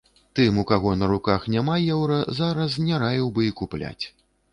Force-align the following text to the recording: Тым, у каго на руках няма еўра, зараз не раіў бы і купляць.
Тым, 0.37 0.55
у 0.61 0.63
каго 0.69 0.93
на 1.01 1.09
руках 1.11 1.45
няма 1.55 1.75
еўра, 1.95 2.17
зараз 2.39 2.79
не 2.87 2.95
раіў 3.05 3.27
бы 3.37 3.47
і 3.49 3.53
купляць. 3.61 4.05